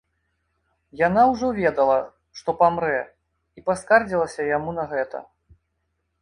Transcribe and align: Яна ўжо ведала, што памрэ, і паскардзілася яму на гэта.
Яна 1.07 1.25
ўжо 1.31 1.47
ведала, 1.59 1.97
што 2.39 2.55
памрэ, 2.63 2.97
і 3.61 3.65
паскардзілася 3.69 4.49
яму 4.57 4.69
на 4.81 4.89
гэта. 4.97 5.23